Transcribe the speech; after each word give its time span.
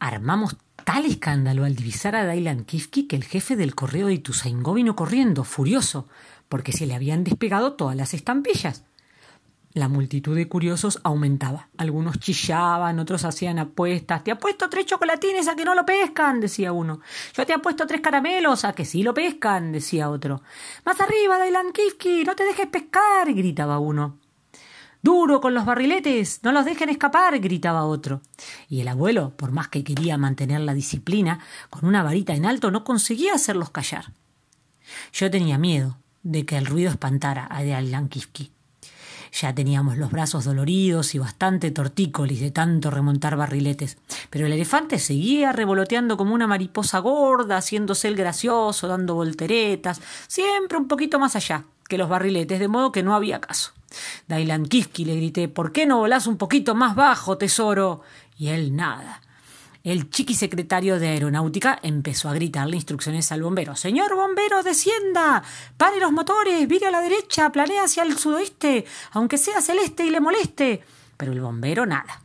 Armamos 0.00 0.56
tal 0.84 1.04
escándalo 1.04 1.64
al 1.64 1.74
divisar 1.74 2.16
a 2.16 2.24
Dailan 2.24 2.64
Kifki 2.64 3.06
que 3.06 3.16
el 3.16 3.24
jefe 3.24 3.56
del 3.56 3.74
correo 3.74 4.06
de 4.06 4.14
Ituzaingó 4.14 4.74
vino 4.74 4.96
corriendo, 4.96 5.44
furioso, 5.44 6.08
porque 6.48 6.72
se 6.72 6.86
le 6.86 6.94
habían 6.94 7.24
despegado 7.24 7.74
todas 7.74 7.96
las 7.96 8.14
estampillas. 8.14 8.84
La 9.74 9.88
multitud 9.88 10.34
de 10.34 10.48
curiosos 10.48 10.98
aumentaba. 11.04 11.68
Algunos 11.76 12.18
chillaban, 12.18 12.98
otros 12.98 13.24
hacían 13.24 13.58
apuestas. 13.58 14.24
Te 14.24 14.30
apuesto 14.30 14.68
tres 14.68 14.86
chocolatines 14.86 15.46
a 15.46 15.54
que 15.54 15.64
no 15.64 15.74
lo 15.74 15.84
pescan, 15.84 16.40
decía 16.40 16.72
uno. 16.72 17.00
Yo 17.34 17.44
te 17.44 17.52
apuesto 17.52 17.86
tres 17.86 18.00
caramelos 18.00 18.64
a 18.64 18.72
que 18.72 18.84
sí 18.84 19.02
lo 19.02 19.12
pescan, 19.12 19.72
decía 19.72 20.08
otro. 20.08 20.42
Más 20.84 21.00
arriba, 21.00 21.38
Dailan 21.38 21.72
Kifki, 21.72 22.24
no 22.24 22.34
te 22.34 22.44
dejes 22.44 22.66
pescar, 22.68 23.32
gritaba 23.34 23.78
uno. 23.78 24.18
Duro 25.02 25.40
con 25.40 25.54
los 25.54 25.64
barriletes, 25.64 26.40
no 26.42 26.50
los 26.50 26.64
dejen 26.64 26.88
escapar, 26.88 27.38
gritaba 27.38 27.84
otro. 27.84 28.20
Y 28.68 28.80
el 28.80 28.88
abuelo, 28.88 29.30
por 29.36 29.52
más 29.52 29.68
que 29.68 29.84
quería 29.84 30.18
mantener 30.18 30.60
la 30.60 30.74
disciplina, 30.74 31.38
con 31.70 31.84
una 31.84 32.02
varita 32.02 32.34
en 32.34 32.46
alto 32.46 32.70
no 32.70 32.82
conseguía 32.82 33.34
hacerlos 33.34 33.70
callar. 33.70 34.12
Yo 35.12 35.30
tenía 35.30 35.56
miedo 35.56 35.98
de 36.22 36.44
que 36.44 36.56
el 36.56 36.66
ruido 36.66 36.90
espantara 36.90 37.46
a 37.50 37.62
Dailan 37.62 38.08
Kifki. 38.08 38.50
Ya 39.32 39.54
teníamos 39.54 39.98
los 39.98 40.10
brazos 40.10 40.44
doloridos 40.44 41.14
y 41.14 41.18
bastante 41.18 41.70
tortícolis 41.70 42.40
de 42.40 42.50
tanto 42.50 42.90
remontar 42.90 43.36
barriletes, 43.36 43.98
pero 44.30 44.46
el 44.46 44.52
elefante 44.52 44.98
seguía 44.98 45.52
revoloteando 45.52 46.16
como 46.16 46.34
una 46.34 46.46
mariposa 46.46 46.98
gorda, 46.98 47.58
haciéndose 47.58 48.08
el 48.08 48.16
gracioso, 48.16 48.88
dando 48.88 49.14
volteretas, 49.14 50.00
siempre 50.26 50.78
un 50.78 50.88
poquito 50.88 51.18
más 51.18 51.36
allá 51.36 51.64
que 51.88 51.98
los 51.98 52.08
barriletes, 52.08 52.58
de 52.58 52.68
modo 52.68 52.90
que 52.90 53.02
no 53.02 53.14
había 53.14 53.40
caso. 53.40 53.72
Dailan 54.26 54.66
Kiski 54.66 55.04
le 55.04 55.16
grité, 55.16 55.48
¿por 55.48 55.72
qué 55.72 55.86
no 55.86 55.98
volás 55.98 56.26
un 56.26 56.36
poquito 56.36 56.74
más 56.74 56.94
bajo, 56.94 57.38
tesoro? 57.38 58.02
Y 58.36 58.48
él 58.48 58.76
nada. 58.76 59.22
El 59.84 60.10
chiqui 60.10 60.34
secretario 60.34 60.98
de 60.98 61.08
Aeronáutica 61.08 61.78
empezó 61.82 62.28
a 62.28 62.34
gritarle 62.34 62.76
instrucciones 62.76 63.32
al 63.32 63.42
bombero. 63.42 63.76
Señor 63.76 64.14
bombero, 64.14 64.62
descienda. 64.62 65.42
Pare 65.76 66.00
los 66.00 66.12
motores, 66.12 66.66
vire 66.68 66.88
a 66.88 66.90
la 66.90 67.00
derecha, 67.00 67.50
planea 67.50 67.84
hacia 67.84 68.02
el 68.02 68.18
sudoeste, 68.18 68.84
aunque 69.12 69.38
sea 69.38 69.62
celeste 69.62 70.04
y 70.04 70.10
le 70.10 70.20
moleste. 70.20 70.82
Pero 71.16 71.32
el 71.32 71.40
bombero 71.40 71.86
nada. 71.86 72.22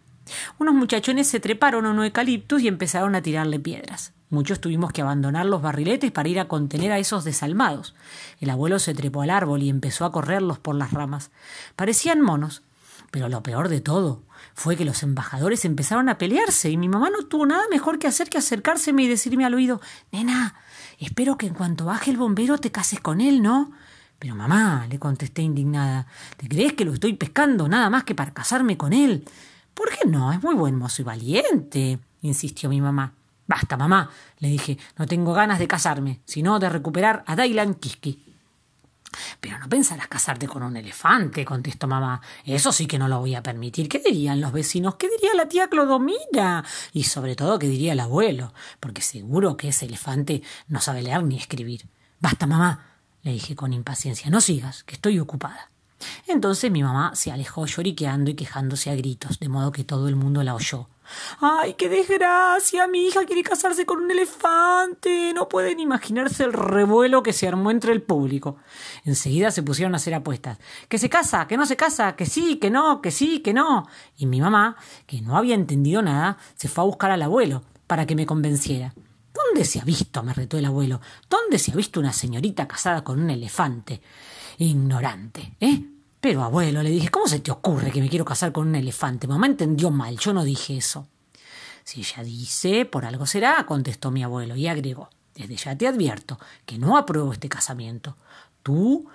Unos 0.57 0.73
muchachones 0.73 1.27
se 1.27 1.39
treparon 1.39 1.85
a 1.85 1.91
un 1.91 2.03
eucaliptus 2.03 2.61
y 2.63 2.67
empezaron 2.67 3.15
a 3.15 3.21
tirarle 3.21 3.59
piedras. 3.59 4.13
Muchos 4.33 4.59
tuvimos 4.59 4.91
que 4.91 5.03
abandonar 5.03 5.45
los 5.45 5.61
barriletes 5.61 6.11
para 6.11 6.27
ir 6.27 6.39
a 6.39 6.47
contener 6.47 6.91
a 6.91 6.97
esos 6.97 7.23
desalmados. 7.23 7.93
El 8.39 8.49
abuelo 8.49 8.79
se 8.79 8.95
trepó 8.95 9.21
al 9.21 9.29
árbol 9.29 9.61
y 9.61 9.69
empezó 9.69 10.05
a 10.05 10.11
correrlos 10.11 10.57
por 10.57 10.73
las 10.73 10.91
ramas. 10.91 11.29
Parecían 11.75 12.19
monos, 12.19 12.63
pero 13.11 13.29
lo 13.29 13.43
peor 13.43 13.69
de 13.69 13.79
todo 13.79 14.23
fue 14.55 14.75
que 14.75 14.85
los 14.85 15.03
embajadores 15.03 15.65
empezaron 15.65 16.09
a 16.09 16.17
pelearse 16.17 16.71
y 16.71 16.77
mi 16.77 16.89
mamá 16.89 17.11
no 17.11 17.27
tuvo 17.27 17.45
nada 17.45 17.61
mejor 17.69 17.99
que 17.99 18.07
hacer 18.07 18.27
que 18.27 18.39
acercárseme 18.39 19.03
y 19.03 19.07
decirme 19.07 19.45
al 19.45 19.53
oído 19.53 19.81
Nena, 20.11 20.55
espero 20.97 21.37
que 21.37 21.45
en 21.45 21.53
cuanto 21.53 21.85
baje 21.85 22.09
el 22.09 22.17
bombero 22.17 22.57
te 22.57 22.71
cases 22.71 23.01
con 23.01 23.21
él, 23.21 23.43
¿no? 23.43 23.71
Pero 24.17 24.33
mamá, 24.33 24.87
le 24.89 24.97
contesté 24.97 25.43
indignada, 25.43 26.07
¿te 26.37 26.49
crees 26.49 26.73
que 26.73 26.85
lo 26.85 26.93
estoy 26.93 27.13
pescando 27.13 27.67
nada 27.67 27.91
más 27.91 28.03
que 28.03 28.15
para 28.15 28.33
casarme 28.33 28.77
con 28.77 28.93
él? 28.93 29.25
¿Por 29.75 29.89
qué 29.91 30.07
no? 30.07 30.33
Es 30.33 30.41
muy 30.41 30.55
buen 30.55 30.75
mozo 30.75 31.03
y 31.03 31.05
valiente, 31.05 31.99
insistió 32.23 32.67
mi 32.67 32.81
mamá. 32.81 33.13
Basta, 33.45 33.77
mamá, 33.77 34.09
le 34.39 34.47
dije, 34.47 34.77
no 34.97 35.05
tengo 35.05 35.33
ganas 35.33 35.59
de 35.59 35.67
casarme, 35.67 36.21
sino 36.25 36.59
de 36.59 36.69
recuperar 36.69 37.23
a 37.27 37.35
Dailan 37.35 37.75
Kiski. 37.75 38.33
Pero 39.39 39.59
no 39.59 39.69
pensarás 39.69 40.07
casarte 40.07 40.47
con 40.47 40.63
un 40.63 40.75
elefante, 40.77 41.45
contestó 41.45 41.87
mamá. 41.87 42.21
Eso 42.45 42.71
sí 42.71 42.87
que 42.87 42.97
no 42.97 43.07
lo 43.07 43.19
voy 43.19 43.35
a 43.35 43.43
permitir. 43.43 43.87
¿Qué 43.89 43.99
dirían 43.99 44.41
los 44.41 44.51
vecinos? 44.51 44.95
¿Qué 44.95 45.09
diría 45.09 45.35
la 45.35 45.47
tía 45.47 45.67
Clodomira? 45.67 46.63
Y 46.93 47.03
sobre 47.03 47.35
todo, 47.35 47.59
¿qué 47.59 47.67
diría 47.67 47.93
el 47.93 47.99
abuelo? 47.99 48.53
Porque 48.79 49.01
seguro 49.01 49.57
que 49.57 49.69
ese 49.69 49.85
elefante 49.85 50.41
no 50.67 50.81
sabe 50.81 51.03
leer 51.03 51.23
ni 51.23 51.37
escribir. 51.37 51.87
Basta, 52.19 52.47
mamá, 52.47 52.85
le 53.21 53.33
dije 53.33 53.55
con 53.55 53.73
impaciencia. 53.73 54.29
No 54.29 54.41
sigas, 54.41 54.83
que 54.83 54.95
estoy 54.95 55.19
ocupada. 55.19 55.72
Entonces 56.27 56.71
mi 56.71 56.83
mamá 56.83 57.15
se 57.15 57.31
alejó 57.31 57.65
lloriqueando 57.65 58.31
y 58.31 58.35
quejándose 58.35 58.89
a 58.89 58.95
gritos, 58.95 59.39
de 59.39 59.49
modo 59.49 59.71
que 59.71 59.83
todo 59.83 60.07
el 60.07 60.15
mundo 60.15 60.43
la 60.43 60.55
oyó. 60.55 60.87
¡Ay, 61.41 61.73
qué 61.73 61.89
desgracia! 61.89 62.87
Mi 62.87 63.07
hija 63.07 63.25
quiere 63.25 63.43
casarse 63.43 63.85
con 63.85 64.01
un 64.01 64.11
elefante. 64.11 65.33
No 65.33 65.49
pueden 65.49 65.79
imaginarse 65.79 66.43
el 66.43 66.53
revuelo 66.53 67.23
que 67.23 67.33
se 67.33 67.47
armó 67.47 67.71
entre 67.71 67.91
el 67.91 68.01
público. 68.01 68.57
Enseguida 69.05 69.51
se 69.51 69.63
pusieron 69.63 69.93
a 69.93 69.97
hacer 69.97 70.13
apuestas. 70.13 70.57
Que 70.87 70.97
se 70.97 71.09
casa, 71.09 71.47
que 71.47 71.57
no 71.57 71.65
se 71.65 71.75
casa, 71.75 72.15
que 72.15 72.25
sí, 72.25 72.57
que 72.57 72.69
no, 72.69 73.01
que 73.01 73.11
sí, 73.11 73.39
que 73.39 73.53
no. 73.53 73.87
Y 74.17 74.25
mi 74.25 74.41
mamá, 74.41 74.77
que 75.05 75.21
no 75.21 75.37
había 75.37 75.55
entendido 75.55 76.01
nada, 76.01 76.37
se 76.55 76.67
fue 76.67 76.83
a 76.83 76.87
buscar 76.87 77.11
al 77.11 77.21
abuelo 77.21 77.63
para 77.87 78.05
que 78.05 78.15
me 78.15 78.25
convenciera. 78.25 78.93
¿Dónde 79.53 79.65
se 79.65 79.79
ha 79.79 79.83
visto? 79.83 80.23
me 80.23 80.33
retó 80.33 80.57
el 80.57 80.65
abuelo. 80.65 80.99
¿Dónde 81.29 81.59
se 81.59 81.71
ha 81.71 81.75
visto 81.75 81.99
una 81.99 82.11
señorita 82.11 82.67
casada 82.67 83.03
con 83.03 83.21
un 83.21 83.29
elefante? 83.29 84.01
Ignorante, 84.57 85.53
¿eh? 85.59 85.79
Pero 86.19 86.41
abuelo, 86.41 86.81
le 86.81 86.89
dije, 86.89 87.09
¿cómo 87.09 87.27
se 87.27 87.39
te 87.39 87.51
ocurre 87.51 87.91
que 87.91 88.01
me 88.01 88.09
quiero 88.09 88.25
casar 88.25 88.51
con 88.51 88.67
un 88.69 88.73
elefante? 88.73 89.27
Mamá 89.27 89.45
entendió 89.45 89.91
mal, 89.91 90.17
yo 90.17 90.33
no 90.33 90.43
dije 90.43 90.75
eso. 90.77 91.07
Si 91.83 91.99
ella 91.99 92.23
dice, 92.23 92.85
por 92.85 93.05
algo 93.05 93.27
será, 93.27 93.63
contestó 93.67 94.09
mi 94.09 94.23
abuelo 94.23 94.55
y 94.55 94.65
agregó, 94.65 95.11
desde 95.35 95.55
ya 95.55 95.77
te 95.77 95.87
advierto 95.87 96.39
que 96.65 96.79
no 96.79 96.97
apruebo 96.97 97.31
este 97.31 97.47
casamiento. 97.47 98.17
Tú 98.63 99.07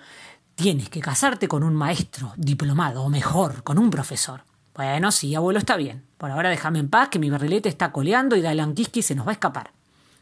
tienes 0.55 0.89
que 0.89 1.01
casarte 1.01 1.49
con 1.49 1.65
un 1.65 1.75
maestro, 1.75 2.33
diplomado, 2.37 3.03
o 3.03 3.09
mejor, 3.09 3.65
con 3.65 3.77
un 3.77 3.91
profesor. 3.91 4.45
Bueno, 4.73 5.11
sí, 5.11 5.35
abuelo, 5.35 5.59
está 5.59 5.77
bien. 5.77 6.05
Por 6.17 6.31
ahora 6.31 6.49
déjame 6.49 6.79
en 6.79 6.91
paz 6.91 7.09
que 7.09 7.19
mi 7.19 7.29
barrilete 7.29 7.69
está 7.69 7.91
coleando 7.91 8.37
y 8.37 8.41
Dalanquiski 8.41 9.03
se 9.03 9.17
nos 9.17 9.27
va 9.27 9.31
a 9.31 9.33
escapar. 9.33 9.73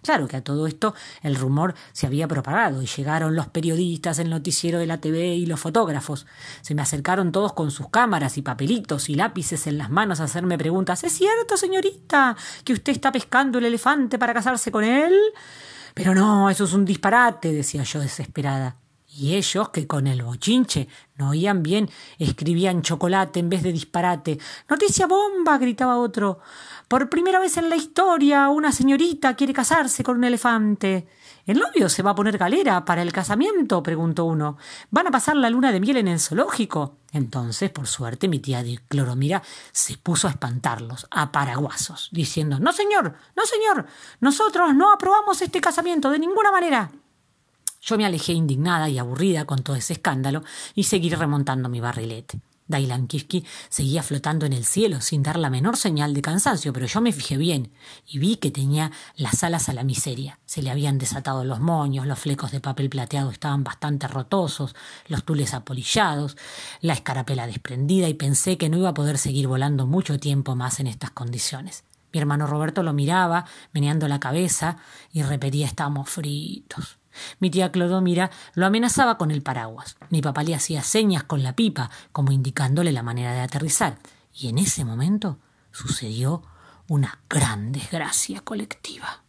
Claro 0.02 0.28
que 0.28 0.36
a 0.36 0.44
todo 0.44 0.66
esto 0.66 0.94
el 1.22 1.34
rumor 1.34 1.74
se 1.92 2.06
había 2.06 2.28
propagado 2.28 2.80
y 2.82 2.86
llegaron 2.86 3.34
los 3.34 3.48
periodistas, 3.48 4.18
el 4.18 4.30
noticiero 4.30 4.78
de 4.78 4.86
la 4.86 4.98
TV 4.98 5.34
y 5.34 5.46
los 5.46 5.58
fotógrafos. 5.58 6.26
Se 6.62 6.74
me 6.74 6.82
acercaron 6.82 7.32
todos 7.32 7.52
con 7.54 7.70
sus 7.70 7.88
cámaras 7.88 8.38
y 8.38 8.42
papelitos 8.42 9.08
y 9.08 9.16
lápices 9.16 9.66
en 9.66 9.78
las 9.78 9.90
manos 9.90 10.20
a 10.20 10.24
hacerme 10.24 10.58
preguntas. 10.58 11.02
¿Es 11.02 11.12
cierto, 11.12 11.56
señorita, 11.56 12.36
que 12.64 12.72
usted 12.72 12.92
está 12.92 13.10
pescando 13.10 13.58
el 13.58 13.64
elefante 13.64 14.18
para 14.18 14.32
casarse 14.32 14.70
con 14.70 14.84
él? 14.84 15.14
Pero 15.94 16.14
no, 16.14 16.50
eso 16.50 16.64
es 16.64 16.72
un 16.72 16.84
disparate, 16.84 17.52
decía 17.52 17.82
yo 17.82 18.00
desesperada. 18.00 18.76
Y 19.18 19.34
ellos, 19.34 19.70
que 19.70 19.86
con 19.86 20.06
el 20.06 20.22
bochinche 20.22 20.88
no 21.16 21.30
oían 21.30 21.62
bien, 21.62 21.88
escribían 22.18 22.82
chocolate 22.82 23.40
en 23.40 23.48
vez 23.48 23.62
de 23.62 23.72
disparate. 23.72 24.38
Noticia 24.68 25.06
bomba, 25.06 25.56
gritaba 25.56 25.96
otro. 25.96 26.40
Por 26.86 27.08
primera 27.08 27.40
vez 27.40 27.56
en 27.56 27.70
la 27.70 27.76
historia, 27.76 28.50
una 28.50 28.72
señorita 28.72 29.34
quiere 29.34 29.54
casarse 29.54 30.04
con 30.04 30.18
un 30.18 30.24
elefante. 30.24 31.08
¿El 31.46 31.60
novio 31.60 31.88
se 31.88 32.02
va 32.02 32.10
a 32.10 32.14
poner 32.14 32.36
galera 32.36 32.84
para 32.84 33.00
el 33.00 33.12
casamiento? 33.12 33.82
preguntó 33.82 34.26
uno. 34.26 34.58
¿Van 34.90 35.06
a 35.06 35.10
pasar 35.10 35.36
la 35.36 35.48
luna 35.48 35.72
de 35.72 35.80
miel 35.80 35.96
en 35.96 36.08
el 36.08 36.20
zoológico? 36.20 36.98
Entonces, 37.12 37.70
por 37.70 37.86
suerte, 37.86 38.28
mi 38.28 38.40
tía 38.40 38.62
de 38.62 38.78
Cloromira 38.86 39.42
se 39.72 39.96
puso 39.96 40.28
a 40.28 40.32
espantarlos, 40.32 41.06
a 41.10 41.32
paraguasos, 41.32 42.10
diciendo 42.12 42.58
No, 42.60 42.72
señor, 42.72 43.14
no, 43.34 43.46
señor, 43.46 43.86
nosotros 44.20 44.74
no 44.74 44.92
aprobamos 44.92 45.40
este 45.40 45.62
casamiento 45.62 46.10
de 46.10 46.18
ninguna 46.18 46.52
manera. 46.52 46.90
Yo 47.86 47.96
me 47.96 48.04
alejé 48.04 48.32
indignada 48.32 48.88
y 48.88 48.98
aburrida 48.98 49.44
con 49.44 49.62
todo 49.62 49.76
ese 49.76 49.92
escándalo 49.92 50.42
y 50.74 50.82
seguí 50.82 51.08
remontando 51.10 51.68
mi 51.68 51.78
barrilete. 51.78 52.40
Dailan 52.66 53.06
Kishki 53.06 53.44
seguía 53.68 54.02
flotando 54.02 54.44
en 54.44 54.52
el 54.52 54.64
cielo 54.64 55.00
sin 55.00 55.22
dar 55.22 55.38
la 55.38 55.50
menor 55.50 55.76
señal 55.76 56.12
de 56.12 56.20
cansancio, 56.20 56.72
pero 56.72 56.86
yo 56.86 57.00
me 57.00 57.12
fijé 57.12 57.36
bien 57.36 57.70
y 58.08 58.18
vi 58.18 58.38
que 58.38 58.50
tenía 58.50 58.90
las 59.14 59.44
alas 59.44 59.68
a 59.68 59.72
la 59.72 59.84
miseria. 59.84 60.40
Se 60.46 60.62
le 60.62 60.72
habían 60.72 60.98
desatado 60.98 61.44
los 61.44 61.60
moños, 61.60 62.08
los 62.08 62.18
flecos 62.18 62.50
de 62.50 62.58
papel 62.58 62.90
plateado 62.90 63.30
estaban 63.30 63.62
bastante 63.62 64.08
rotosos, 64.08 64.74
los 65.06 65.22
tules 65.22 65.54
apolillados, 65.54 66.36
la 66.80 66.94
escarapela 66.94 67.46
desprendida 67.46 68.08
y 68.08 68.14
pensé 68.14 68.58
que 68.58 68.68
no 68.68 68.78
iba 68.78 68.88
a 68.88 68.94
poder 68.94 69.16
seguir 69.16 69.46
volando 69.46 69.86
mucho 69.86 70.18
tiempo 70.18 70.56
más 70.56 70.80
en 70.80 70.88
estas 70.88 71.12
condiciones. 71.12 71.84
Mi 72.12 72.18
hermano 72.18 72.48
Roberto 72.48 72.82
lo 72.82 72.92
miraba, 72.92 73.44
meneando 73.72 74.08
la 74.08 74.18
cabeza, 74.18 74.78
y 75.12 75.22
repetía 75.22 75.66
estamos 75.66 76.10
fritos. 76.10 76.98
Mi 77.40 77.50
tía 77.50 77.72
Clodomira 77.72 78.30
lo 78.54 78.66
amenazaba 78.66 79.18
con 79.18 79.30
el 79.30 79.42
paraguas. 79.42 79.96
Mi 80.10 80.22
papá 80.22 80.42
le 80.42 80.54
hacía 80.54 80.82
señas 80.82 81.24
con 81.24 81.42
la 81.42 81.54
pipa, 81.54 81.90
como 82.12 82.32
indicándole 82.32 82.92
la 82.92 83.02
manera 83.02 83.32
de 83.32 83.40
aterrizar. 83.40 83.98
Y 84.32 84.48
en 84.48 84.58
ese 84.58 84.84
momento 84.84 85.38
sucedió 85.72 86.42
una 86.88 87.18
gran 87.28 87.72
desgracia 87.72 88.40
colectiva. 88.40 89.22